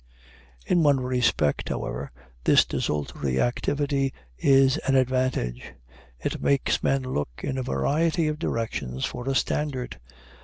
In 0.65 0.81
one 0.81 0.99
respect, 0.99 1.69
however, 1.69 2.11
this 2.45 2.65
desultory 2.65 3.39
activity 3.39 4.11
is 4.39 4.77
an 4.77 4.95
advantage: 4.95 5.75
it 6.19 6.41
makes 6.41 6.81
men 6.81 7.03
look 7.03 7.29
in 7.43 7.59
a 7.59 7.61
variety 7.61 8.27
of 8.27 8.39
directions 8.39 9.05
for 9.05 9.29
a 9.29 9.35
standard. 9.35 9.99